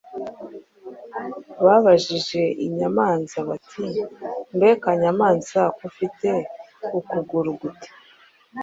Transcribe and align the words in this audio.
Babajije 1.65 2.41
inyamanza 2.65 3.37
bati: 3.49 3.85
“Mbe 4.55 4.69
kanyamanza 4.83 5.61
ko 5.75 5.81
ufite 5.89 6.29
ukuguru 6.97 7.51
guto!” 7.61 7.89